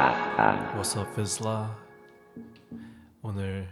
What's 0.00 0.98
up, 0.98 1.20
Isla? 1.20 1.76
오늘 3.20 3.70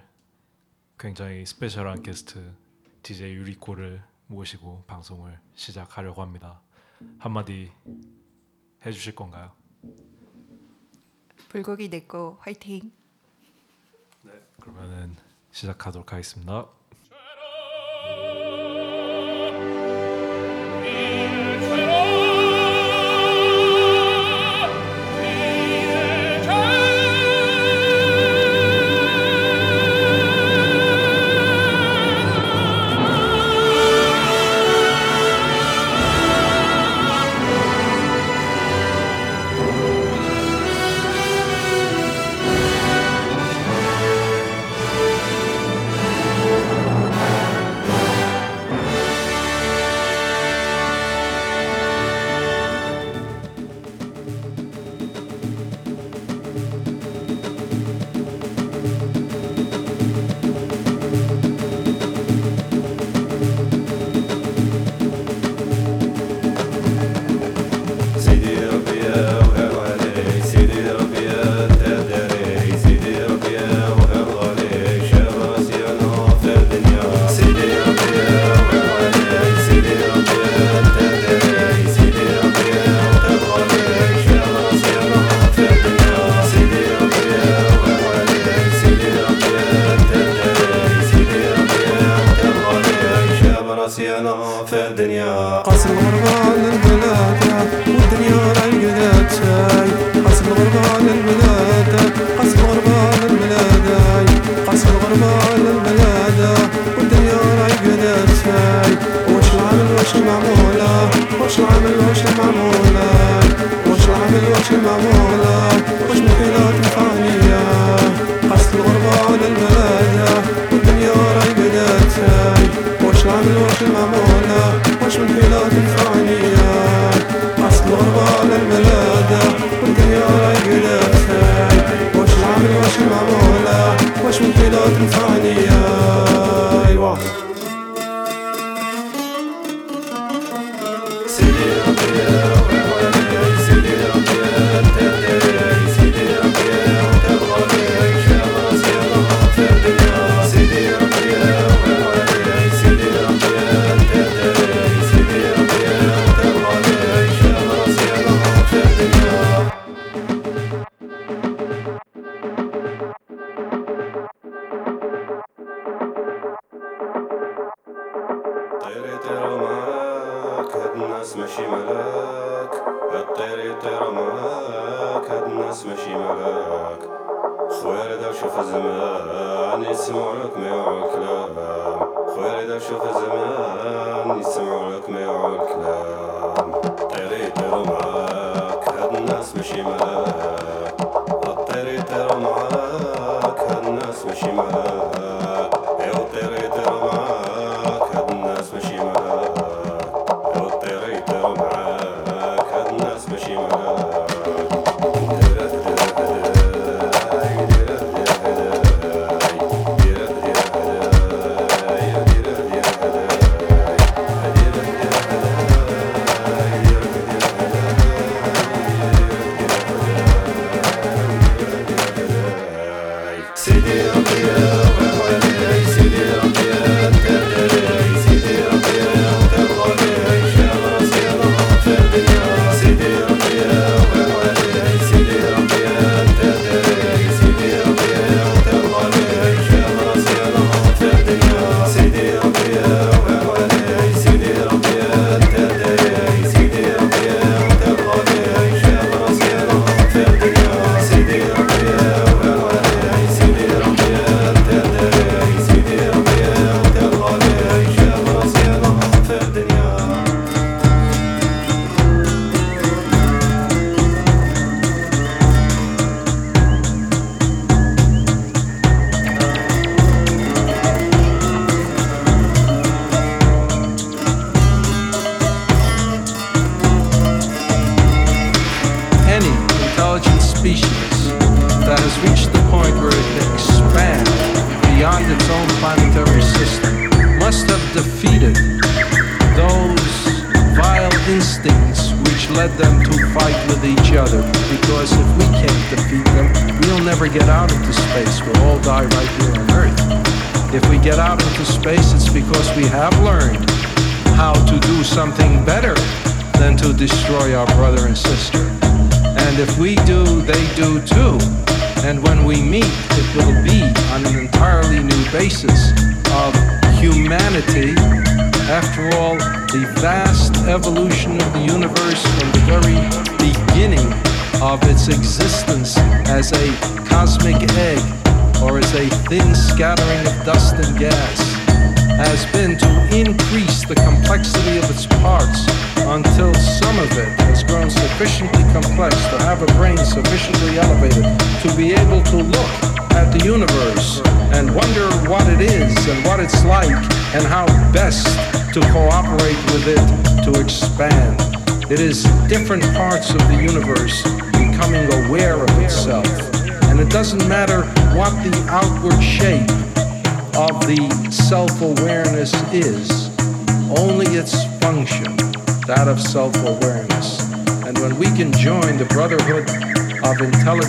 굉장히 0.98 1.46
스페셜한 1.46 2.02
게스트 2.02 2.54
DJ 3.02 3.32
유리코를 3.32 4.02
모시고 4.26 4.84
방송을 4.86 5.38
시작하려고 5.54 6.20
합니다. 6.20 6.60
한마디 7.18 7.72
해주실 8.84 9.14
건가요? 9.14 9.52
불고기 11.48 11.88
내고 11.88 12.36
화이팅. 12.42 12.92
네, 14.24 14.32
그러면은 14.60 15.16
시작하도록 15.52 16.12
하겠습니다. 16.12 16.68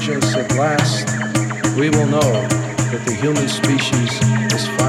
at 0.08 0.56
last, 0.56 1.10
we 1.78 1.90
will 1.90 2.08
know 2.08 2.22
that 2.22 3.04
the 3.06 3.14
human 3.16 3.50
species 3.50 4.10
is 4.54 4.66
finally. 4.78 4.89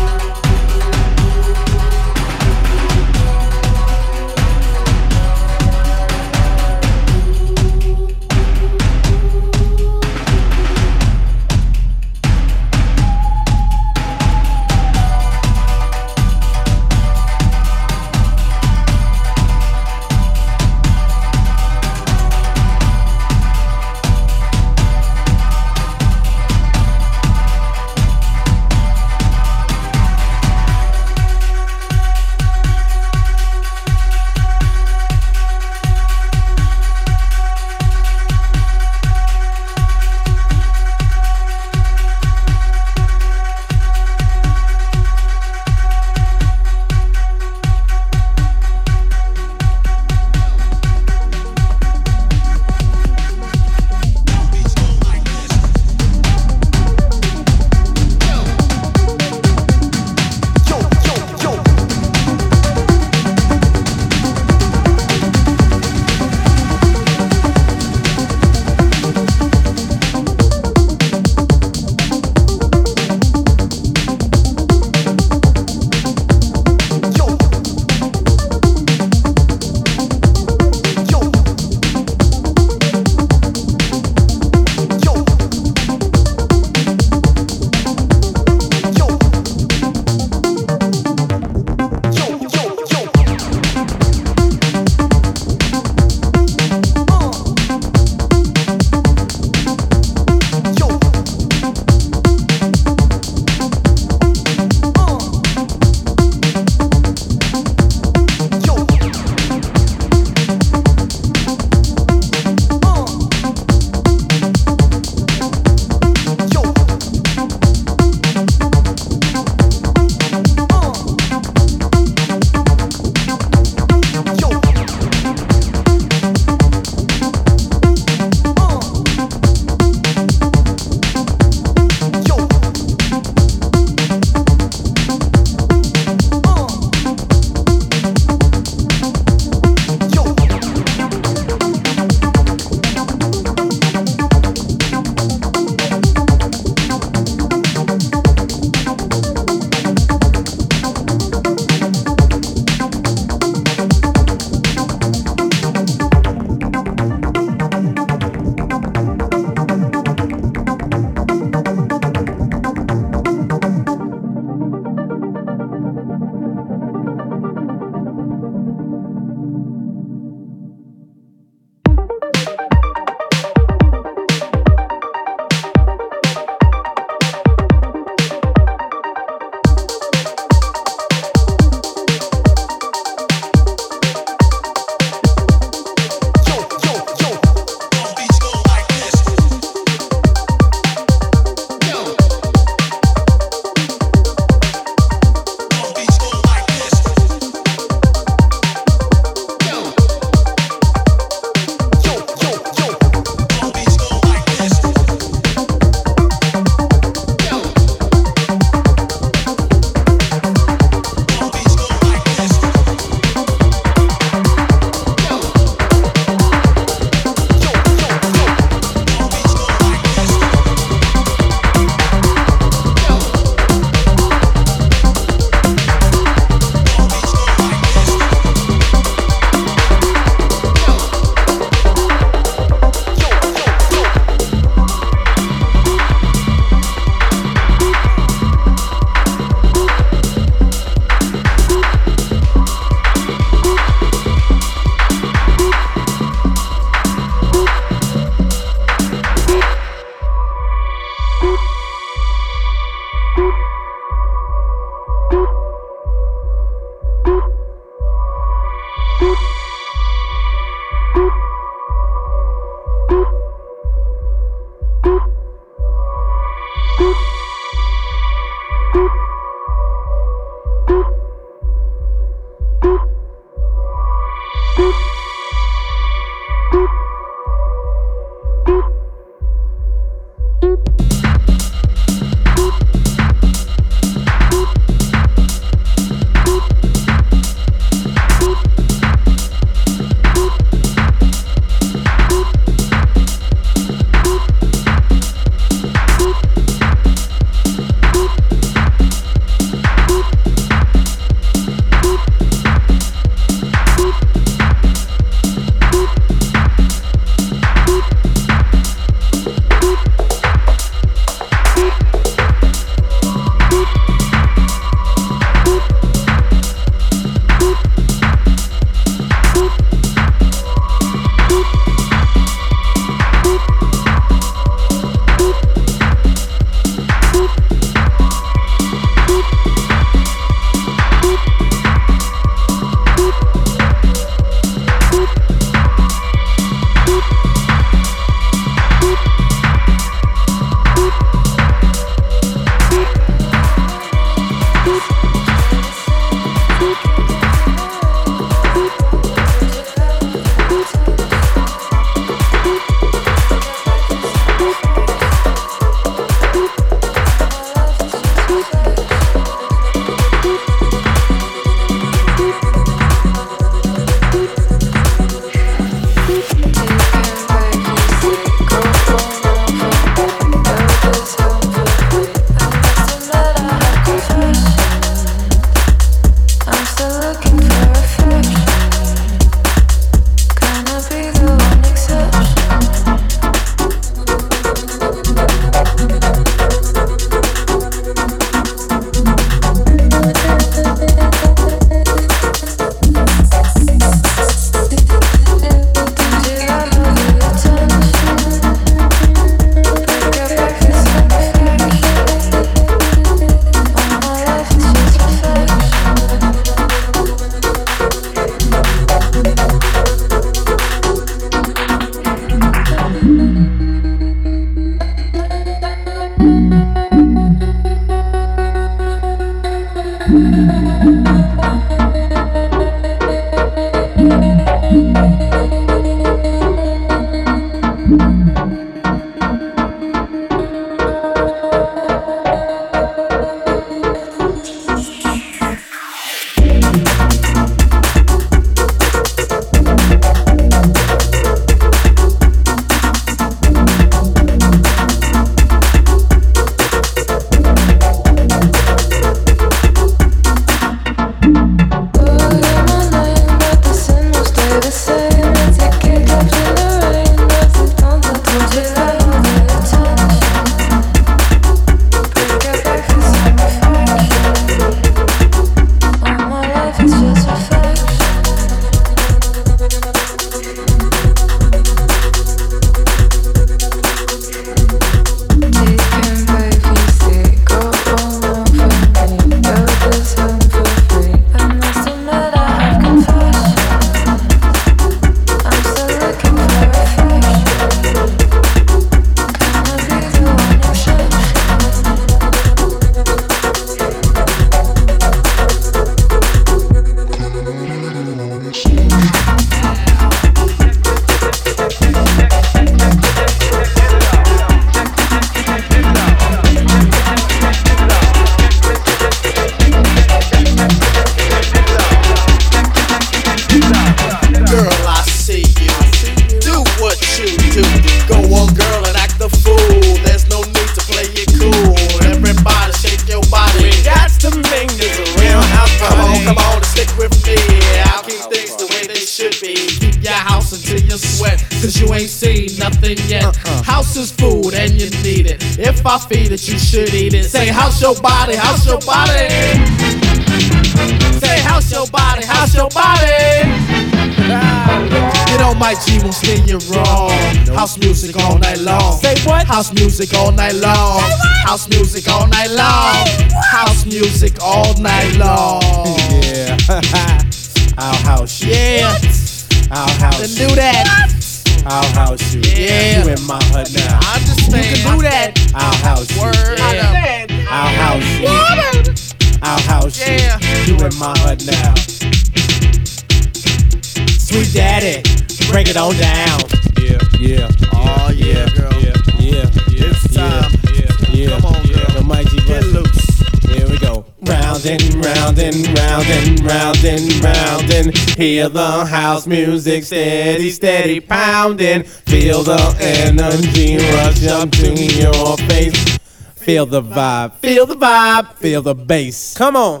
Feel 588.64 588.70
the 588.70 589.04
house 589.04 589.46
music 589.46 590.04
steady, 590.04 590.70
steady 590.70 591.20
pounding. 591.20 592.02
Feel 592.02 592.62
the 592.62 592.96
energy 592.98 593.98
rush 593.98 594.46
up 594.46 594.70
to 594.70 594.94
your 594.94 595.58
face. 595.68 596.16
Feel 596.54 596.86
the 596.86 597.02
vibe, 597.02 597.52
feel 597.56 597.84
the 597.84 597.94
vibe, 597.94 598.54
feel 598.54 598.80
the 598.80 598.94
bass. 598.94 599.54
Come 599.54 599.76
on. 599.76 600.00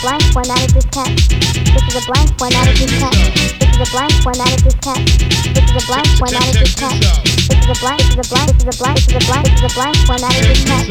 Blank 0.00 0.34
one 0.34 0.48
out 0.48 0.64
of 0.64 0.72
this 0.72 0.86
cat. 0.86 1.10
This 1.28 1.82
is 1.88 2.02
a 2.02 2.06
blank 2.06 2.40
one 2.40 2.54
out 2.54 2.68
of 2.68 2.78
this 2.78 2.98
cat. 2.98 3.12
This 3.60 3.68
is 3.68 3.86
a 3.86 3.92
blank 3.92 4.24
one 4.24 4.40
out 4.40 4.54
of 4.54 4.64
this 4.64 4.74
cat. 4.76 5.04
This 5.52 5.64
is 5.70 5.84
a 5.84 5.86
blank 5.86 6.20
one 6.22 6.34
out 6.34 6.48
of 6.48 6.54
this 6.54 6.74
cat 6.74 7.37
is 7.68 7.76
a 7.76 7.80
blank, 7.84 8.00
this 8.00 8.16
is 8.16 8.16
a 8.16 8.34
blank, 8.34 8.48
this 8.48 8.64
is 8.64 8.64
a 8.64 8.80
blank, 8.80 9.04
this 9.04 9.12
is 9.12 9.20
a 9.20 9.26
blank, 9.28 9.44
this 9.44 9.60
is 9.60 9.68
a 9.68 9.74
blank, 9.76 10.08
one 10.08 10.20
that 10.20 10.32
is 10.40 10.64
text. 10.64 10.88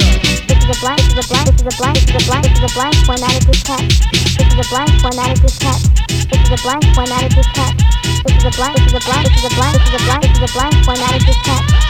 This 0.48 0.58
is 0.58 0.70
a 0.70 0.82
blank, 0.82 1.02
this 1.02 1.18
is 1.18 1.26
a 1.26 1.28
blank, 1.28 1.50
this 1.50 1.62
is 1.62 1.68
a 1.68 1.78
blank, 1.78 1.98
this 1.98 2.10
is 2.10 2.18
a 2.18 2.28
blank, 2.28 2.46
this 2.46 2.58
is 2.58 2.66
a 2.66 2.74
blank, 2.78 3.08
one 3.08 3.22
that 3.22 3.34
is 3.50 3.64
text. 3.66 3.98
This 4.38 4.48
is 4.48 4.62
a 4.62 4.70
blank, 4.70 4.94
one 5.02 5.16
that 5.18 5.34
is 5.42 5.58
text. 5.58 5.90
This 6.30 6.42
is 6.44 6.54
a 6.54 6.60
blank, 6.62 6.86
one 6.94 7.10
that 7.10 7.34
is 7.34 7.50
text. 7.58 7.82
This 8.26 8.38
is 8.38 8.46
a 8.46 8.52
blank, 8.54 8.78
this 8.78 8.94
is 8.94 8.94
a 8.94 9.04
blank, 9.10 9.26
this 9.26 9.42
is 9.42 9.48
a 9.48 9.56
blank, 9.58 9.74
this 9.74 9.90
is 9.90 9.98
a 9.98 10.04
blank, 10.06 10.22
this 10.22 10.38
is 10.38 10.46
a 10.46 10.54
blank, 10.54 10.88
one 10.88 11.00
that 11.02 11.18
is 11.18 11.38
text. 11.42 11.87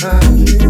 I 0.00 0.67